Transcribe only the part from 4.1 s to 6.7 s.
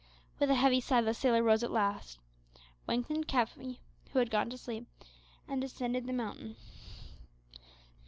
who had gone to sleep, and descended the mountain.